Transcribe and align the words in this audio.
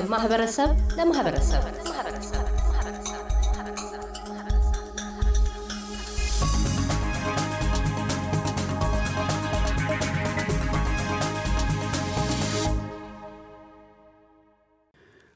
ከማህበረሰብ 0.00 0.70
ለማህበረሰብ 0.98 1.62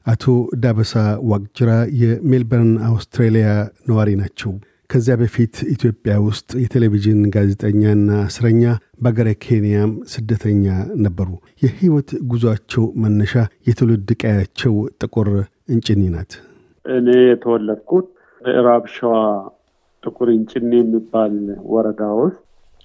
አቶ 0.05 0.23
ዳበሳ 0.63 0.93
ዋቅጅራ 1.23 1.71
የሜልበርን 2.01 2.73
አውስትራሊያ 2.87 3.47
ነዋሪ 3.89 4.09
ናቸው። 4.15 4.51
ከዚያ 4.89 5.13
በፊት 5.19 5.55
ኢትዮጵያ 5.73 6.13
ውስጥ 6.25 6.49
የቴሌቪዥን 6.63 7.21
ጋዜጠኛና 7.33 8.09
እስረኛ፣ 8.27 8.63
በአገረ 9.01 9.29
ኬንያም 9.43 9.91
ስደተኛ 10.11 10.65
ነበሩ። 11.05 11.29
የህይወት 11.63 12.09
ጉዟቸው 12.31 12.85
መነሻ 13.03 13.33
የትውልድ 13.67 14.09
ቀያቸው 14.21 14.75
ጥቁር 15.01 15.29
እንጭኒ 15.69 16.03
ናት። 16.13 16.33
እኔ 16.85 17.07
የተወለድኩት 17.23 18.07
ምዕራብ 18.41 18.85
ሸዋ 18.95 19.13
ጥቁር 20.03 20.29
እንጭኒ 20.35 20.71
የሚባል 20.79 21.35
ወረዳ 21.73 22.01
ውስጥ 22.19 22.41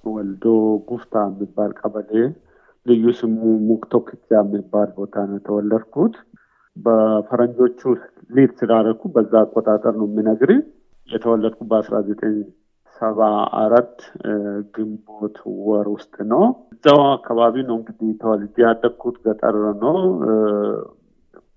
ወልዶ 0.07 0.45
ጉፍታ 0.89 1.15
የሚባል 1.29 1.73
ቀበሌ 1.81 2.13
ልዩ 2.87 3.07
ስሙ 3.19 3.39
ሙክቶክቻ 3.69 4.29
የሚባል 4.41 4.91
ቦታ 4.99 5.25
ነው 5.29 5.39
የተወለድኩት። 5.39 6.15
በፈረንጆቹ 6.77 7.81
ሊድ 8.31 8.53
ስላደረኩ 8.59 9.03
በዛ 9.15 9.33
አቆጣጠር 9.45 9.95
ነው 10.01 10.07
የሚነግር 10.09 10.51
የተወለድኩ 11.11 11.61
በአስራ 11.71 11.97
ዘጠኝ 12.09 12.37
ሰባ 13.01 13.21
አራት 13.61 13.97
ግንቦት 14.75 15.37
ወር 15.67 15.87
ውስጥ 15.95 16.15
ነው። 16.33 16.43
እዛው 16.75 17.01
አካባቢ 17.11 17.55
ነው 17.69 17.77
እንግዲህ 17.81 18.11
ተወልጄ 18.21 18.57
ያደግኩት 18.65 19.17
ገጠር 19.25 19.57
ነው። 19.85 19.97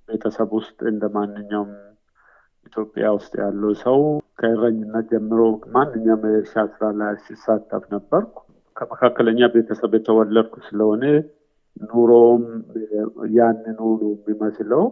ቤተሰብ 0.09 0.50
ውስጥ 0.58 0.80
እንደ 0.91 1.03
ማንኛውም 1.16 1.72
ኢትዮጵያ 2.66 3.05
ውስጥ 3.17 3.33
ያለው 3.44 3.72
ሰው 3.83 4.00
ከእረኝነት 4.39 5.05
ጀምሮ 5.11 5.39
ማንኛውም 5.75 6.23
የእርሻ 6.30 6.66
ስራ 6.73 6.89
ላይ 7.00 7.16
ሲሳተፍ 7.25 7.83
ነበርኩ። 7.95 8.35
ከመካከለኛ 8.78 9.50
ቤተሰብ 9.56 9.91
የተወለድኩ 9.97 10.56
ስለሆነ 10.67 11.03
ኑሮውም 11.83 12.45
ያንኑ 13.35 13.67
ነው 14.02 14.11
የሚመስለው። 14.13 14.83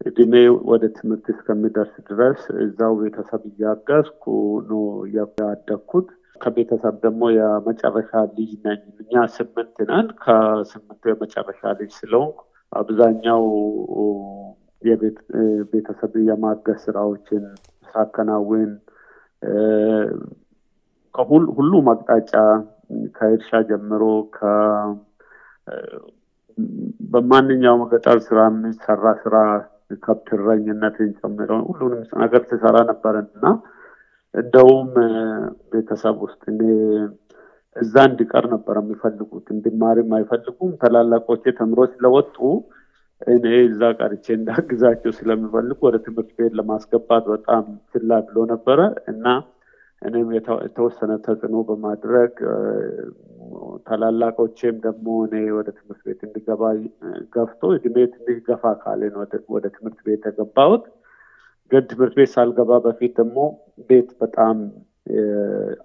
እድሜ 0.00 0.32
ወደ 0.70 0.84
ትምህርት 0.96 1.26
እስከሚደርስ 1.32 1.94
ድረስ 2.08 2.40
እዛው 2.64 2.92
ቤተሰብ 3.00 3.42
እያገዝኩ 3.50 4.24
ነው 4.68 4.82
ያደግኩት። 5.16 6.08
ከቤተሰብ 6.40 6.94
ደግሞ 7.04 7.22
የመጨረሻ 7.34 8.10
ልጅ 8.32 8.50
ነኝ። 8.64 8.80
እኛ 9.02 9.24
ስምንት 9.36 9.76
ነን። 9.90 10.08
ከስምንቱ 10.22 11.02
የመጨረሻ 11.10 11.62
ልጅ 11.78 11.90
ስለሆንኩ 12.00 12.38
አብዛኛው 12.72 13.44
የቤተሰብ 14.82 16.12
የማገዝ 16.28 16.78
ስራዎችን 16.84 17.44
ሳከናውን 17.88 18.72
ሁሉም 21.58 21.86
አቅጣጫ 21.92 22.32
ከእርሻ 23.16 23.50
ጀምሮ 23.68 24.02
በማንኛውም 27.12 27.82
ገጠር 27.92 28.18
ስራ 28.26 28.38
የሚሰራ 28.48 29.04
ስራ 29.22 29.36
ከብት 30.02 30.28
እረኝነትን 30.36 31.10
ጨምሮ 31.18 31.50
ሁሉንም 31.68 32.02
ነገር 32.22 32.42
ትሰራ 32.50 32.76
ነበረን 32.90 33.28
እና 33.34 33.44
እንደውም 34.34 34.88
ቤተሰብ 35.72 36.16
ውስጥ 36.24 36.42
እኔ 36.52 36.60
እዛ 37.76 37.94
እንዲቀር 38.10 38.44
ነበር 38.52 38.76
የሚፈልጉት፣ 38.80 39.46
እንድማርም 39.54 40.10
አይፈልጉም። 40.18 40.70
ታላላቆቼ 40.82 41.44
ተምሮ 41.58 41.80
ስለወጡ 41.92 42.36
እኔ 43.26 43.44
እዛ 43.66 43.82
ቀርቼ 43.98 44.26
እንዳግዛቸው 44.36 45.12
ስለሚፈልጉ 45.18 45.78
ወደ 45.88 45.96
ትምህርት 46.06 46.30
ቤት 46.38 46.54
ለማስገባት 46.58 47.24
በጣም 47.32 47.62
ችላ 47.92 48.18
ብሎ 48.26 48.38
ነበረ 48.52 48.80
እና 49.12 49.26
እኔም 50.02 50.28
የተወሰነ 50.66 51.12
ተጽዕኖ 51.26 51.56
በማድረግ 51.68 52.32
ታላላቆቼም 53.86 54.76
ደግሞ 54.84 55.06
እኔ 55.26 55.34
ወደ 55.56 55.68
ትምህርት 55.76 56.02
ቤት 56.06 56.20
እንዲገባ 56.26 56.62
ገፍቶ 57.34 57.70
እድሜ 57.76 57.96
ትንሽ 58.14 58.38
ገፋ 58.48 58.72
ካለን 58.82 59.14
ወደ 59.54 59.64
ትምህርት 59.76 60.00
ቤት 60.06 60.24
የገባሁት። 60.28 60.84
ግን 61.70 61.84
ትምህርት 61.90 62.14
ቤት 62.18 62.30
ሳልገባ 62.34 62.72
በፊት 62.84 63.12
ደግሞ 63.20 63.38
ቤት 63.90 64.10
በጣም 64.20 64.56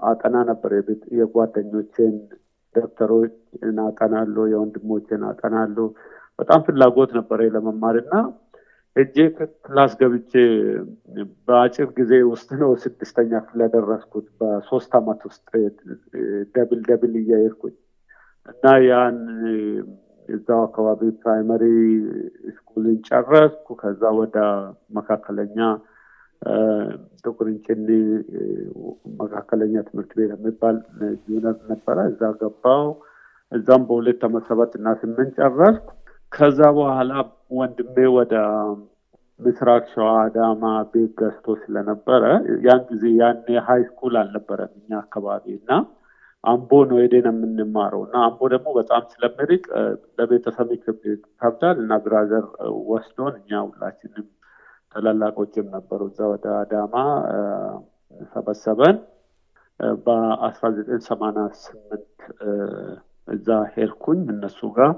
አጠና 0.10 0.36
ነበር። 0.50 0.72
የጓደኞቼን 1.20 2.16
ደብተሮች 2.76 3.34
አጠናለሁ፣ 3.86 4.44
የወንድሞቼን 4.52 5.24
አጠናለሁ። 5.30 5.86
በጣም 6.40 6.60
ፍላጎት 6.68 7.12
ነበረ 7.18 7.50
ለመማር 7.56 7.96
እና 8.02 8.14
እጄ 8.96 9.16
class 9.66 9.92
ገብቼ 10.00 10.32
በአጭር 11.48 11.90
ጊዜ 12.00 12.14
ውስጥ 12.32 12.50
ነው 12.62 12.72
ስድስተኛ 12.84 13.32
ክፍል 13.44 13.62
ያደረስኩት። 13.66 14.26
በሶስት 14.40 14.92
አመት 15.00 15.22
ውስጥ 15.30 15.46
double 16.56 16.82
double 16.90 17.14
እያደረኩኝ 17.22 17.76
እና 18.48 18.66
ያን 18.86 19.18
እዛው 20.30 20.60
አካባቢ 20.66 21.02
primary 21.22 21.64
school 22.56 22.87
ን 22.87 22.98
ጨረስኩ። 23.08 23.68
ከዛ 23.82 24.02
ወደ 24.20 24.38
መካከለኛ 24.98 25.58
ጥቁር 27.22 27.48
እንጭኒ 27.52 27.88
መካከለኛ 29.22 29.74
ትምህርት 29.88 30.12
ቤት 30.18 30.32
የሚባል 30.34 30.78
junior 31.32 31.58
ነበረ። 31.72 31.98
እዛ 32.12 32.32
ገባው። 32.42 32.86
እዛም 33.52 33.84
በሁለት 33.88 34.22
ሰባት 34.50 34.72
እና 34.80 34.94
ስምንት 35.02 35.34
ጨረስኩ። 35.40 35.88
ከዛ 36.32 36.60
በኋላ 36.78 37.12
ወንድሜ 37.58 37.96
ወደ 38.18 38.34
ምስራቅ 39.40 39.84
ሸዋ 39.94 40.10
አዳማ 40.24 40.64
ቤት 40.92 41.12
ገዝቶ 41.20 41.56
ስለነበረ 41.62 42.24
ያን 42.66 42.82
ጊዜ 42.90 43.04
ያኔ 43.22 43.48
high 43.68 43.82
school 43.90 44.16
አልነበረም 44.22 44.72
እኛ 44.80 44.92
አካባቢ 45.04 45.46
እና 45.58 45.70
አምቦ 46.44 46.72
ነው 46.90 46.98
ሄደን 47.02 47.28
የምንማረው 47.32 48.02
እና 48.06 48.16
አምቦ 48.28 48.42
ደግሞ 48.54 48.68
በጣም 48.78 49.04
ስለሚርቅ 49.12 49.64
ለቤተሰብ 50.18 50.70
ይከብዳል 50.76 51.78
እና 51.84 51.98
brother 52.06 52.46
ወስዶን 52.90 53.34
እኛ 53.42 53.52
ሁላችንም 53.68 54.28
ታላላቆችም 54.96 55.68
ነበሩ 55.76 56.02
እዛ 56.10 56.20
ወደ 56.32 56.46
አዳማ 56.62 56.96
ሰበሰበን 58.32 58.98
በአስራ 60.06 60.66
ዘጠኝ 60.78 61.00
እዛ 63.28 63.48
ሄድኩኝ 63.74 64.22
እነሱ 64.34 64.60
ጋር 64.78 64.92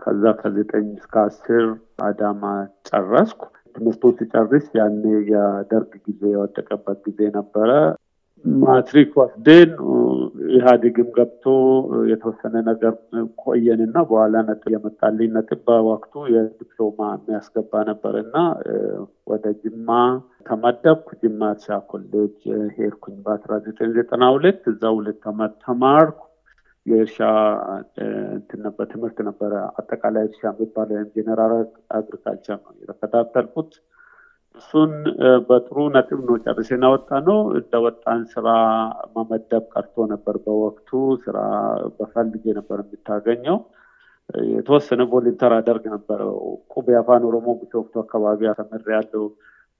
ከዛ 0.00 0.24
ከዘጠኝ 0.40 0.86
እስከ 0.98 1.14
አስር 1.24 1.64
አዳማ 2.06 2.42
ጨረስኩ። 2.88 3.42
ትምህርቱ 3.76 4.02
ሲጨርስ 4.18 4.66
ያኔ 4.78 5.02
የደርግ 5.30 5.92
ጊዜ 6.06 6.22
የወደቀበት 6.34 6.98
ጊዜ 7.06 7.20
ነበረ። 7.36 7.70
ማትሪክ 8.62 9.10
ወስደን 9.20 9.70
ኢህአዴግም 10.48 11.08
ገብቶ 11.16 11.44
የተወሰነ 12.10 12.54
ነገር 12.68 12.92
ቆየንና 13.42 13.96
በኋላ 14.10 14.42
ነጥብ 14.48 14.70
የመጣልኝ 14.74 15.30
ነጥብ 15.36 15.60
በወቅቱ 15.68 16.14
የዲፕሎማ 16.34 16.98
የሚያስገባ 17.14 17.82
ነበር 17.90 18.14
እና 18.22 18.36
ወደ 19.26 19.44
ጅማ 19.62 19.88
ተመደብኩ። 20.48 21.08
ጅማ 21.22 21.50
እርሻ 21.54 21.78
ኮሌጅ 21.90 22.36
ሄድኩኝ 22.76 23.16
በአስራ 23.24 23.58
ዘጠኝ 23.66 23.90
ዘጠና 23.98 24.24
ሁለት 24.36 24.62
እዛ 24.72 24.92
ሁለት 24.98 25.24
ዓመት 25.32 25.54
ተማርኩ። 25.66 26.20
የእርሻ 26.86 27.18
ትምህርት 28.90 29.18
ነበረ። 29.28 29.52
አጠቃላይ 29.78 30.24
እርሻ 30.28 30.42
የሚባል 30.50 30.90
general 31.14 31.54
agriculture 31.98 32.58
ነው 32.60 32.74
የተከታተልኩት። 32.82 33.72
እሱን 34.56 34.92
በጥሩ 35.48 35.76
ነጥብ 35.94 36.20
ነው 36.26 36.36
ጨርሰን 36.44 36.84
የወጣነው። 36.86 37.38
እንደወጣን 37.58 38.20
ስራ 38.32 38.46
መመደብ 39.14 39.64
ቀርቶ 39.74 40.06
ነበር። 40.12 40.36
በወቅቱ 40.44 40.90
ስራ 41.24 41.38
በፈልጌ 41.96 42.44
ነበር 42.58 42.78
የምታገኘው። 42.84 43.58
የተወሰነ 44.52 45.02
volunteer 45.10 45.52
አደርግ 45.56 45.84
ነበር። 45.94 46.20
ቁቤ 46.72 46.86
አፋን 46.92 47.26
ኦሮሞ 47.28 47.48
ቢሾፍቱ 47.60 47.94
አካባቢ 48.02 48.48
አስተምሬያለሁ። 48.52 49.24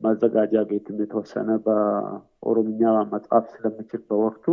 ማዘጋጃ 0.01 0.55
ቤትም 0.71 0.97
የተወሰነ 1.03 1.51
በኦሮምኛ 1.67 2.83
መጽሐፍ 3.13 3.45
ስለምችል 3.53 4.03
በወቅቱ 4.11 4.47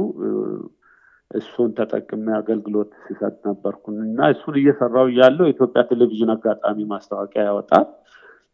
እሱን 1.31 1.69
ተጠቅሜ 1.77 2.25
አገልግሎት 2.37 2.91
ሲሰጥ 3.03 3.35
ነበርኩ 3.47 3.83
እና 4.05 4.27
እሱን 4.33 4.55
እየሰራው 4.61 5.07
ያለው 5.17 5.45
የኢትዮጵያ 5.47 5.83
ቴሌቪዥን 5.89 6.31
አጋጣሚ 6.35 6.79
ማስታወቂያ 6.91 7.43
ያወጣል። 7.49 7.85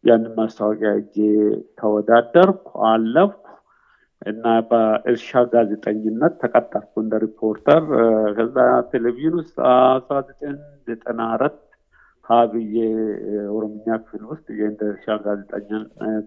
ያንን 0.04 0.32
ማስታወቂያ 0.36 0.90
እጄ 1.00 1.16
ተወዳደርኩ፣ 1.80 2.60
አለፍኩ 2.90 3.44
እና 4.22 4.44
በእርሻ 4.70 5.30
ጋዜጠኝነት 5.52 6.34
ተቀጠርኩ 6.42 6.92
እንደ 7.02 7.14
ሪፖርተር። 7.24 7.84
ከዛ 8.36 8.56
ቴሌቪዥን 8.92 9.34
ውስጥ 9.40 9.56
አስራ 9.72 10.16
ዘጠኝ 10.28 10.56
ዘጠና 10.88 11.20
አራት 11.34 11.58
ሀብዬ 12.26 12.74
ኦሮምኛ 13.54 13.86
ክፍል 14.02 14.24
ውስጥ 14.32 14.46
እንደ 14.68 14.80
እርሻ 14.92 15.06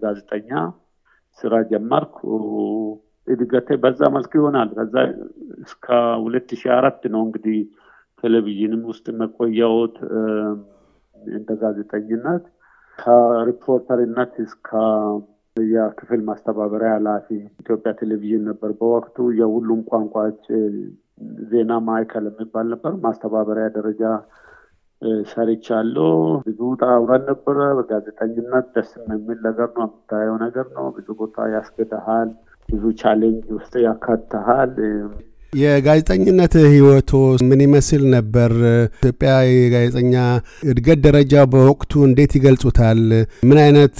ጋዜጠኛ 0.02 0.50
ስራ 1.38 1.54
ጀመርኩ። 1.70 2.18
እድገቴ 3.26 3.68
በዛ 3.82 4.00
መልክ 4.16 4.32
ይሆናል። 4.38 4.70
ከዛ 4.78 4.94
እስከ 5.64 5.86
ሁለት 6.24 6.50
ሺህ 6.60 6.72
አራት 6.76 7.02
ነው 7.14 7.22
እንግዲህ 7.26 7.58
ቴሌቪዥንም 8.22 8.82
ውስጥ 8.90 9.06
መቆየሁት 9.20 9.96
እንደ 11.32 11.48
ጋዜጠኝነት 11.62 12.44
ከሪፖርተርነት 12.98 14.34
እስከ 14.44 14.68
የክፍል 15.56 16.20
ማስተባበሪያ 16.28 16.92
ኃላፊ 16.96 17.26
ኢትዮጵያ 17.62 17.90
ቴሌቪዥን 17.98 18.44
ነበር። 18.50 18.70
በወቅቱ 18.78 19.26
የሁሉም 19.40 19.80
ቋንቋዎች 19.90 20.40
ዜና 21.50 21.72
ማዕከል 21.86 22.24
የሚባል 22.30 22.66
ነበር። 22.72 22.92
ማስተባበሪያ 23.04 23.66
ደረጃ 23.76 24.02
ሰርቻለሁ። 25.30 26.08
ብዙ 26.46 26.58
ውጣ 26.70 26.82
ውረድ 27.02 27.22
ነበረ። 27.30 27.58
በጋዜጠኝነት 27.78 28.66
ደስ 28.76 28.90
የሚል 29.08 29.38
ነገር 29.46 29.68
ነው። 29.76 29.86
የምታየው 29.86 30.36
ነገር 30.44 30.66
ነው። 30.76 30.86
ብዙ 30.96 31.08
ቦታ 31.20 31.46
ያስገድሃል። 31.54 32.30
ብዙ 32.68 32.84
challenge 33.00 33.46
ውስጥ 33.56 33.74
ያካትሃል። 33.86 34.72
የጋዜጠኝነት 35.54 36.54
ህይወቶ 36.66 37.10
ምን 37.48 37.60
ይመስል 37.64 38.02
ነበር? 38.14 38.52
ኢትዮጵያ 38.98 39.32
የጋዜጠኛ 39.48 40.14
እድገት 40.70 40.98
ደረጃ 41.06 41.44
በወቅቱ 41.52 41.92
እንዴት 42.08 42.32
ይገልጹታል? 42.38 43.00
ምን 43.48 43.58
አይነት 43.64 43.98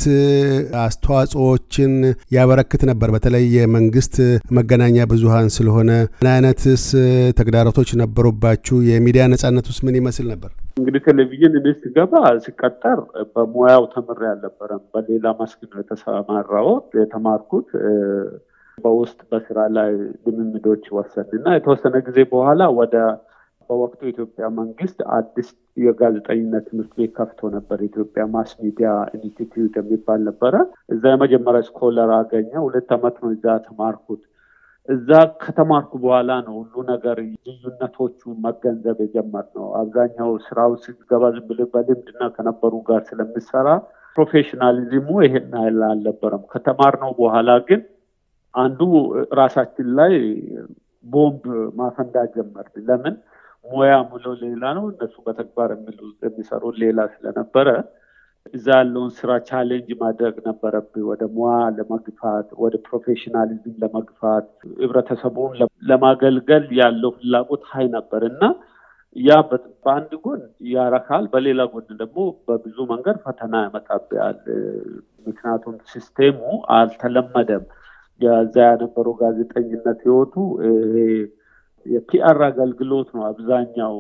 አስተዋጽኦዎችን 0.85 1.93
ያበረክት 2.37 2.85
ነበር? 2.91 3.09
በተለይ 3.17 3.45
የመንግስት 3.57 4.17
መገናኛ 4.59 5.07
ብዙሀን 5.13 5.49
ስለሆነ 5.57 5.91
ምን 6.17 6.31
አይነትስ 6.35 6.87
ተግዳሮቶች 7.41 7.93
ነበሩባችሁ? 8.03 8.79
የሚዲያ 8.91 9.25
ነጻነት 9.35 9.69
ውስጥ 9.73 9.83
ምን 9.89 9.99
ይመስል 10.01 10.29
ነበር? 10.35 10.51
እንግዲህ 10.77 11.01
ቴሌቪዥን 11.07 11.55
እኔ 11.59 11.69
ስገባ 11.83 12.13
ሲቀጠር 12.45 12.99
በሙያው 13.35 13.85
ተምሬ 13.93 14.23
አልነበረም። 14.33 14.83
በሌላ 14.95 15.27
መስክ 15.41 15.61
ነው 15.71 15.79
የተሰማራሁት 15.83 16.89
የተማርኩት 17.03 17.69
በውስጥ 18.79 19.21
በስራ 19.31 19.59
ላይ 19.77 19.91
ልምምዶች 20.27 20.85
ወሰድን 20.97 21.29
እና 21.39 21.55
የተወሰነ 21.57 21.97
ጊዜ 22.07 22.19
በኋላ 22.33 22.63
ወደ 22.79 22.97
በወቅቱ 23.71 24.01
የኢትዮጵያ 24.05 24.47
መንግስት 24.57 24.99
አዲስ 25.17 25.49
የጋዜጠኝነት 25.77 26.65
ትምህርት 26.69 26.93
ቤት 26.99 27.13
ከፍቶ 27.17 27.49
ነበር። 27.55 27.79
የኢትዮጵያ 27.81 28.25
Mass 28.35 28.51
Media 28.63 28.89
Institute 29.17 29.75
የሚባል 29.81 30.21
ነበረ። 30.29 30.55
እዛ 30.95 31.03
የመጀመሪያ 31.13 31.63
scholar 31.69 32.11
አገኘሁ። 32.19 32.53
ሁለት 32.65 32.91
ዓመት 32.97 33.17
ነው 33.23 33.31
እዛ 33.37 33.57
ተማርኩት። 33.67 34.23
እዛ 34.89 35.11
ከተማርኩ 35.43 35.93
በኋላ 36.03 36.31
ነው 36.47 36.55
ሁሉ 36.61 36.75
ነገር 36.91 37.17
ልዩነቶቹ 37.47 38.21
መገንዘብ 38.45 38.99
የጀመርነው። 39.05 39.67
አብዛኛው 39.79 40.31
ስራው 40.47 40.73
ሲገባ 40.83 41.31
ዝም 41.37 41.47
ብለህ 41.49 41.69
በልምድና 41.75 42.23
ከነበሩ 42.37 42.83
ጋር 42.89 43.01
ስለምሰራ 43.09 43.69
professionalism 44.17 44.98
ኡ 44.98 45.09
ይሄን 45.25 45.49
ያህል 45.57 45.81
አልነበረም። 45.89 46.43
ከተማርነው 46.53 47.13
በኋላ 47.19 47.51
ግን 47.69 47.81
አንዱ 48.55 48.81
ራሳችን 49.39 49.89
ላይ 49.99 50.15
ቦምብ 51.05 51.45
ማፈንዳት 51.79 52.31
ጀመር። 52.37 52.67
ለምን 52.89 53.15
ሙያ 53.65 53.93
ሙሉ 54.09 54.25
ሌላ 54.43 54.63
ነው፣ 54.77 54.85
እነሱ 54.93 55.15
በተግባር 55.27 55.71
የሚሰሩ 56.25 56.63
ሌላ 56.83 56.99
ስለነበረ 57.15 57.69
እዛ 58.55 58.67
ያለውን 58.79 59.11
ስራ 59.19 59.31
challenge 59.49 59.89
ማድረግ 60.03 60.35
ነበረብኝ። 60.49 61.05
ወደ 61.11 61.23
ሙያ 61.37 61.55
ለመግፋት፣ 61.77 62.49
ወደ 62.63 62.75
professionalism 62.87 63.77
ለመግፋት፣ 63.83 64.49
ህብረተሰቡን 64.83 65.55
ለማገልገል 65.91 66.67
ያለው 66.81 67.13
ፍላጎት 67.19 67.63
high 67.71 67.87
ነበር 67.97 68.25
እና 68.31 68.43
ያ 69.17 69.33
በአንድ 69.49 70.13
ጎን 70.23 70.41
ያረካል፣ 70.71 71.25
በሌላ 71.33 71.63
ጎን 71.73 71.89
ደግሞ 72.01 72.19
በብዙ 72.47 72.77
መንገድ 72.93 73.17
ፈተና 73.27 73.55
ያመጣብያል። 73.65 74.39
ምክንያቱም 75.27 75.77
system 75.91 76.28
ኡ 76.28 76.41
አልተለመደም። 76.79 77.65
የዛ 78.25 78.57
የነበረው 78.67 79.15
ጋዜጠኝነት 79.21 79.99
ህይወቱ 80.07 80.35
የ 81.87 82.13
PR 82.13 82.39
አገልግሎት 82.49 83.09
ነው። 83.17 83.25
አብዛኛው 83.29 83.97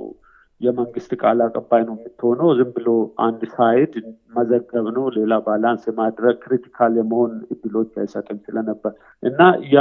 የመንግስት 0.60 1.10
ቃል 1.20 1.38
አቀባይ 1.46 1.82
ነው 1.86 1.94
የምትሆነው። 1.96 2.50
ዝም 2.58 2.70
ብሎ 2.76 2.88
አንድ 3.24 3.40
side 3.54 3.94
መዘገብ 4.36 4.86
ነው። 4.96 5.06
ሌላ 5.16 5.32
balance 5.46 5.82
የማድረግ 5.88 6.36
critical 6.44 6.92
የመሆን 7.00 7.32
እድሎች 7.54 7.92
አይሰጥም 8.02 8.38
ስለነበር 8.46 8.92
እና 9.22 9.40
ያ 9.74 9.80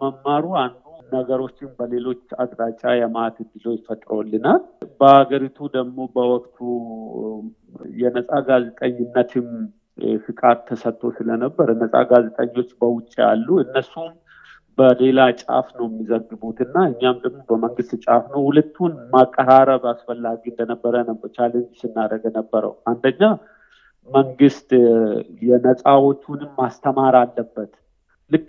መማሩ 0.00 0.46
አንዱ 0.62 0.80
ነገሮችን 1.14 1.70
በሌሎች 1.78 2.22
አቅጣጫ 2.42 2.82
የማየት 2.98 3.36
እድሎች 3.44 3.80
ፈጥሮልናል። 3.88 4.60
በሀገሪቱ 5.00 5.68
ደግሞ 5.76 6.06
በወቅቱ 6.14 6.58
የነፃ 7.98 8.30
ጋዜጠኝነትም 8.48 9.48
ፍቃድ 10.24 10.58
ተሰጥቶ 10.68 11.10
ስለነበር 11.16 11.68
ነፃ 11.80 11.94
ጋዜጠኞች 12.10 12.70
በውጭ 12.80 13.12
ያሉ 13.20 13.48
እነሱም 13.62 14.12
በሌላ 14.78 15.20
ጫፍ 15.40 15.66
ነው 15.76 15.86
የሚዘግቡት 15.88 16.58
እና 16.64 16.76
እኛም 16.88 17.18
ደግሞ 17.24 17.40
በመንግስት 17.50 17.92
ጫፍ 18.04 18.24
ነው። 18.32 18.40
ሁለቱን 18.46 18.92
ማቀራረብ 19.12 19.84
አስፈላጊ 19.92 20.42
እንደነበረ 20.52 20.94
ነበር 21.10 21.30
challenge 21.36 21.74
ስናደርግ 21.82 22.24
ነበረው። 22.38 22.74
አንደኛ 22.90 23.22
መንግስት 24.08 24.70
የነፃዎቹንም 25.44 26.50
ማስተማር 26.58 27.14
አለበት። 27.20 27.72
ልክ 28.30 28.48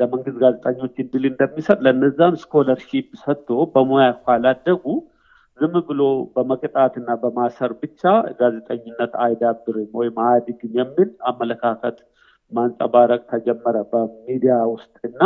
ለመንግስት 0.00 0.36
ጋዜጠኞች 0.42 0.94
እድል 1.02 1.24
እንደሚሰጥ 1.30 1.78
ለነዛም 1.86 2.36
scholarship 2.42 3.08
ሰጥቶ 3.22 3.48
በሙያ 3.74 4.06
ካላደጉ 4.24 4.84
ዝም 5.62 5.74
ብሎ 5.88 6.02
በመቅጣት 6.34 6.94
እና 7.00 7.10
በማሰር 7.22 7.72
ብቻ 7.82 8.02
ጋዜጠኝነት 8.38 9.12
አይዳብርም 9.24 9.90
ወይም 9.98 10.16
አያድግም 10.24 10.72
የሚል 10.78 11.10
አመለካከት 11.30 11.98
ማንጸባረቅ 12.52 13.20
ተጀመረ 13.32 13.76
በሚዲያ 13.90 14.54
ውስጥ 14.72 14.96
እና 15.08 15.20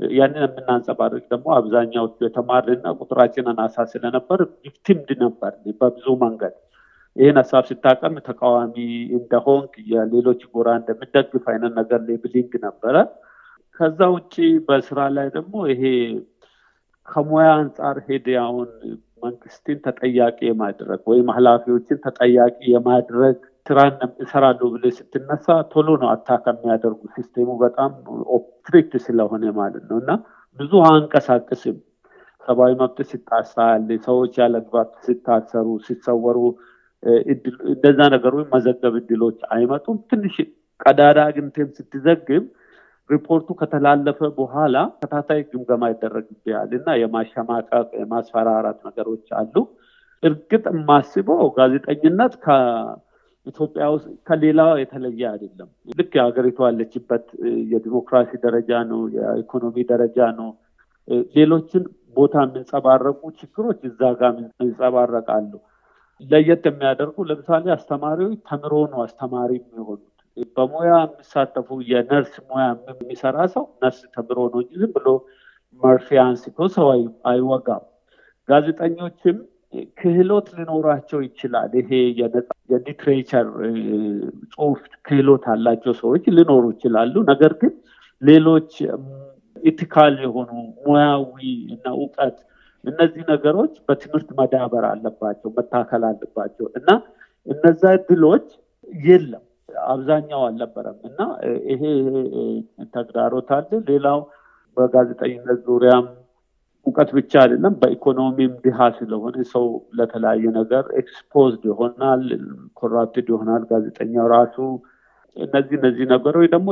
ያንን 0.00 0.42
የምናንጸባርቅ 0.44 1.22
ደግሞ 1.30 1.46
አብዛኛዎቹ 1.58 2.16
የተማርንና 2.24 2.86
ቁጥራችን 3.00 3.50
አናሳ 3.52 3.84
ስለነበር 3.92 4.40
victimized 4.64 5.10
ነበር 5.22 5.52
በብዙ 5.80 6.06
መንገድ። 6.24 6.54
ይህን 7.16 7.38
ሀሳብ 7.40 7.64
ስታቀም 7.68 8.16
ተቃዋሚ 8.26 8.74
እንደሆንክ 9.18 9.74
የሌሎች 9.92 10.40
ጎራ 10.54 10.68
እንደምደግፍ 10.80 11.44
አይነት 11.52 11.72
ነገር 11.78 12.00
labeling 12.08 12.52
ነበረ። 12.66 12.96
ከዛ 13.80 14.00
ውጭ 14.14 14.34
በስራ 14.66 15.00
ላይ 15.16 15.28
ደግሞ 15.36 15.54
ይሄ 15.72 15.82
ከሙያ 17.08 17.48
አንጻር 17.56 17.96
ሄድ 18.06 18.28
አሁን 18.44 18.68
መንግስትን 19.26 19.78
ተጠያቂ 19.84 20.38
የማድረግ 20.46 21.00
ወይም 21.10 21.28
ኃላፊዎችን 21.36 22.02
ተጠያቂ 22.06 22.58
የማድረግ 22.72 23.36
ስራን 23.66 23.94
እሰራለሁ 24.24 24.66
ብለህ 24.74 24.92
ስትነሳ 24.98 25.46
ቶሎ 25.72 25.88
ነው 26.02 26.08
attack 26.12 26.44
የሚያደርጉ 26.50 27.00
system 27.14 27.39
ኡ 27.39 27.48
በጣም 27.62 27.90
ኦፕትሪክት 28.36 28.92
ስለሆነ 29.06 29.44
ማለት 29.58 29.84
ነው 29.90 29.98
እና 30.02 30.10
ብዙ 30.58 30.72
አንቀሳቅስም። 30.90 31.76
ሰብአዊ 32.42 32.72
መብት 32.80 32.98
ሲጣሳል፣ 33.10 33.88
ሰዎች 34.06 34.34
ያለአግባብ 34.42 34.90
ሲታሰሩ፣ 35.06 35.68
ሲሰወሩ 35.86 36.38
እንደዛ 37.66 37.98
ነገሮች 38.14 38.46
መዘገብ 38.52 38.94
እድሎች 39.00 39.38
አይመጡም። 39.54 39.98
ትንሽ 40.10 40.36
ቀዳዳ 40.80 41.18
አግኝተም 41.28 41.68
ስትዘግብ 41.76 42.44
ሪፖርቱ 43.10 43.48
ከተላለፈ 43.58 44.20
በኋላ 44.38 44.76
ተከታታይ 44.94 45.40
ግምገማ 45.50 45.82
ይደረግብሃል 45.92 46.70
እና 46.78 46.96
የማሸማቀቅ 47.02 47.88
የማስፈራራት 48.00 48.78
ነገሮች 48.88 49.26
አሉ። 49.40 49.54
እርግጥ 50.22 50.64
የማስበው 50.72 51.42
ጋዜጠኝነት 51.58 52.34
ኢትዮጵያ 53.46 53.84
ውስጥ 53.94 54.08
ከሌላ 54.28 54.60
የተለየ 54.80 55.22
አይደለም። 55.32 55.68
ልክ 55.98 56.12
የሀገሪቱ 56.18 56.58
ያለችበት 56.66 57.26
የዲሞክራሲ 57.72 58.30
ደረጃ 58.46 58.70
ነው፣ 58.90 59.00
የኢኮኖሚ 59.16 59.76
ደረጃ 59.92 60.18
ነው። 60.40 60.48
ሌሎችን 61.36 61.82
ቦታ 62.16 62.34
የሚንጸባረቁ 62.44 63.20
ችግሮች 63.40 63.80
እዛ 63.88 64.00
ጋር 64.20 64.34
ይንጸባረቃሉ። 64.60 65.52
ለየት 66.20 66.64
የሚያደርጉ 66.68 67.16
ለምሳሌ 67.30 67.64
አስተማሪዎች 67.74 68.38
ተምሮ 68.48 68.74
ነው 68.92 69.00
አስተማሪ 69.06 69.50
የሚሆኑት። 69.58 70.04
በሙያ 70.56 70.92
የሚሳተፉ 71.02 71.68
የነርስ 71.90 72.34
ሙያ 72.48 72.64
የሚሰራ 72.92 73.36
ሰው 73.54 73.64
ነርስ 73.82 74.00
ተምሮ 74.14 74.38
ነው 74.52 74.60
እንጂ 74.62 74.72
ዝም 74.80 74.92
ብሎ 74.96 75.08
መርፌ 75.82 76.08
አንስቶ 76.24 76.68
ሰው 76.76 76.88
አይወጋም። 77.30 77.84
ጋዜጠኞችም 78.48 79.36
ክህሎት 79.98 80.48
ሊኖራቸው 80.56 81.20
ይችላል። 81.26 81.70
ይሄ 81.80 81.90
የሊትሬቸር 82.70 83.48
ጽሁፍ 84.52 84.78
ክህሎት 85.06 85.44
አላቸው 85.54 85.94
ሰዎች 86.02 86.24
ሊኖሩ 86.36 86.64
ይችላሉ። 86.74 87.14
ነገር 87.32 87.54
ግን 87.62 87.72
ሌሎች 88.22 88.70
ethical 89.62 90.14
የሆኑ 90.24 90.50
ሙያዊ 90.84 91.40
እና 91.74 91.86
እውቀት 91.96 92.36
እነዚህ 92.84 93.22
ነገሮች 93.30 93.74
በትምህርት 93.86 94.28
መዳበር 94.38 94.84
አለባቸው፣ 94.90 95.48
መታከል 95.56 96.02
አለባቸው 96.10 96.66
እና 96.78 96.88
እነዛ 97.46 97.82
እድሎች 97.98 98.46
የለም 99.04 99.44
አብዛኛው 99.88 100.40
አልነበረም 100.46 100.98
እና 101.08 101.20
ይሄ 101.70 101.82
ተግዳሮት 102.94 103.48
አለ። 103.56 103.70
ሌላው 103.88 104.20
በጋዜጠኝነት 104.76 105.60
ዙሪያም 105.66 106.06
እውቀት 106.86 107.10
ብቻ 107.16 107.32
አይደለም፣ 107.42 107.74
በኢኮኖሚም 107.80 108.52
ድሃ 108.64 108.78
ስለሆነ 108.98 109.36
ሰው 109.52 109.64
ለተለያየ 109.98 110.44
ነገር 110.58 110.84
exposed 111.00 111.62
ይሆናል፣ 111.70 112.22
corrupted 112.80 113.28
ይሆናል 113.32 113.62
ጋዜጠኛው 113.70 114.26
ራሱ። 114.34 114.56
እነዚህ 115.36 115.76
እነዚህ 115.80 116.04
ነገሮች 116.12 116.46
ደግሞ 116.52 116.68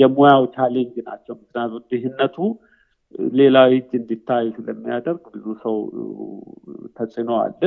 የሙያው 0.00 0.42
challenge 0.56 0.96
ናቸው። 1.06 1.34
ምክንያቱም 1.38 1.84
ድህነቱ 1.92 2.36
ሌላ 3.36 3.56
እጅ 3.72 3.90
እንዲታይ 3.98 4.46
ስለሚያደርግ 4.56 5.22
ብዙ 5.34 5.46
ሰው 5.62 5.76
ተጽዕኖ 6.96 7.30
አለ። 7.40 7.60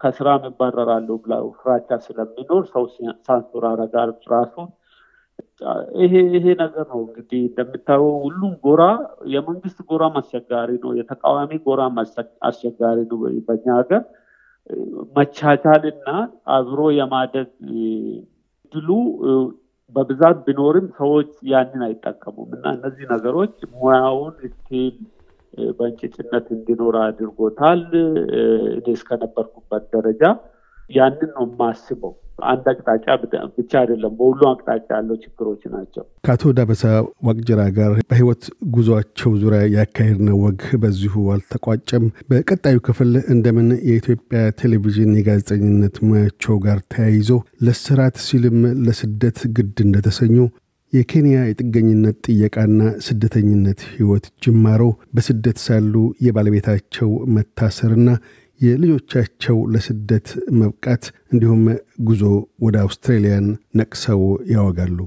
ከስራ 0.00 0.28
እባረራለሁ 0.48 1.14
ብሎ 1.22 1.34
ፍራቻ 1.58 1.88
ስለሚኖር 2.06 2.64
ሰው 2.72 2.84
ሳንሱር 3.26 3.64
አረጋር 3.70 4.10
ራሱን 4.32 4.68
ይሄ 6.02 6.14
ይሄ 6.34 6.46
ነገር 6.60 6.84
ነው 6.90 7.00
እንግዲህ 7.04 7.40
እንደምታየው 7.46 8.10
ሁሉም 8.24 8.52
ጎራ 8.64 8.82
የመንግስት 9.32 9.78
ጎራም 9.90 10.14
አስቸጋሪ 10.20 10.70
ነው፣ 10.84 10.90
የተቃዋሚ 10.98 11.52
ጎራም 11.66 11.96
አስቸጋሪ 12.48 12.98
ነው። 13.10 13.18
በኛ 13.48 13.66
ሀገር 13.78 14.02
መቻቻልና 15.16 16.08
አብሮ 16.54 16.80
የማደግ 16.96 17.50
እድሉ 18.72 18.88
በብዛት 19.94 20.38
ቢኖርም 20.46 20.86
ሰዎች 20.98 21.30
ያንን 21.50 21.82
አይጠቀሙም 21.86 22.50
እና 22.56 22.64
እነዚህ 22.76 23.04
ነገሮች 23.12 23.54
ሙያውን 23.74 24.34
still 24.46 24.96
በእንጭጭነት 25.76 26.46
እንዲኖር 26.56 26.94
አድርጎታል። 27.02 27.82
እኔ 28.76 28.86
እስከነበርኩበት 28.94 29.84
ደረጃ 29.94 30.22
ያንን 30.90 31.30
ነው 31.36 31.44
የማስበው። 31.48 32.14
አንድ 32.38 32.64
አቅጣጫ 32.70 33.06
ብቻ 33.56 33.72
አይደለም፣ 33.80 34.12
በሁሉ 34.18 34.40
አቅጣጫ 34.50 34.88
ያለው 34.96 35.16
ችግሮች 35.22 35.62
ናቸው። 35.74 36.04
ከአቶ 36.26 36.52
ዳበሳ 36.58 36.82
ዋቅጅራ 37.28 37.60
ጋር 37.78 37.92
በህይወት 38.10 38.42
ጉዟቸው 38.74 39.32
ዙሪያ 39.42 39.62
ያካሄድነው 39.76 40.38
ወግ 40.44 40.62
በዚሁ 40.82 41.24
አልተቋጨም። 41.34 42.04
በቀጣዩ 42.30 42.78
ክፍል 42.88 43.12
እንደምን 43.34 43.70
የኢትዮጵያ 43.88 44.42
ቴሌቪዥን 44.60 45.16
የጋዜጠኝነት 45.18 45.96
ሙያቸው 46.06 46.56
ጋር 46.66 46.80
ተያይዞ 46.94 47.30
ለስራት 47.66 48.18
ሲልም 48.26 48.58
ለስደት 48.86 49.40
ግድ 49.56 49.76
እንደተሰኙ 49.86 50.36
የኬንያ 50.92 51.36
የጥገኝነት 51.44 52.16
ጥየቃና 52.26 52.80
ስደተኝነት 53.06 53.80
ህይወት 53.94 54.26
ጅማሮ፣ 54.44 54.82
በስደት 55.14 55.58
ሳሉ 55.64 55.94
የባለቤታቸው 56.26 57.08
መታሰርና 57.36 58.08
የልጆቻቸው 58.60 59.58
ለስደት 59.72 60.28
መብቃት 60.60 61.04
እንዲሁም 61.32 61.62
ጉዞ 62.08 62.22
ወደ 62.66 62.76
አውስትራሊያን 62.84 63.46
ነቅሰው 63.80 64.22
ያወጋሉ። 64.52 64.98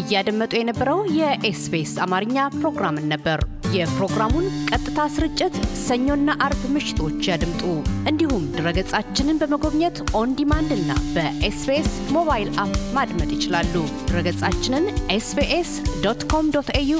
እያደመጡ 0.00 0.52
የነበረው 0.58 1.00
የኤስቢኤስ 1.18 1.94
አማርኛ 2.04 2.36
ፕሮግራምን 2.56 3.08
ነበር። 3.12 3.38
የፕሮግራሙን 3.74 4.46
ቀጥታ 4.70 5.00
ስርጭት 5.14 5.54
ሰኞና 5.84 6.30
አርብ 6.46 6.62
ምሽቶች 6.74 7.28
ያድምጡ። 7.30 7.62
እንዲሁም 8.10 8.44
ድረገጻችንን 8.56 9.40
በመጎብኘት 9.42 9.98
on 10.20 10.34
demand 10.40 10.70
እና 10.78 10.92
በ 11.14 11.44
SBS 11.44 11.90
mobile 12.16 12.50
app 12.64 12.76
ማድመጥ 12.98 13.30
ይችላሉ። 13.36 13.74
ድረገጻችንን 14.10 14.86
SBS 15.16 15.72
dot 16.06 16.22
com 16.32 16.52
dot 16.56 16.70
au 16.76 16.94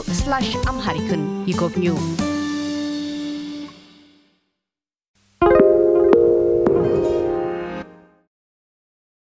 Amharic 0.69 1.11
ን 1.11 1.23
ይጎብኙ። 1.53 1.87